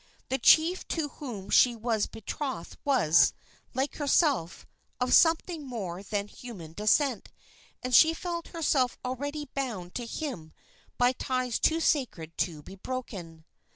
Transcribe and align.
The 0.29 0.39
chief 0.39 0.87
to 0.87 1.09
whom 1.09 1.51
she 1.51 1.75
was 1.75 2.07
betrothed 2.07 2.75
was, 2.83 3.35
like 3.75 3.97
herself, 3.97 4.65
of 4.99 5.13
something 5.13 5.63
more 5.67 6.01
than 6.01 6.27
human 6.27 6.73
descent, 6.73 7.29
and 7.83 7.93
she 7.93 8.15
felt 8.15 8.47
herself 8.47 8.97
already 9.05 9.45
bound 9.53 9.93
to 9.93 10.07
him 10.07 10.53
by 10.97 11.11
ties 11.11 11.59
too 11.59 11.79
sacred 11.79 12.35
to 12.39 12.63
be 12.63 12.73
broken. 12.77 13.45